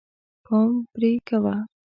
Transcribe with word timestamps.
پام 0.45 0.71
پرې 0.93 1.11
کوه. 1.27 1.55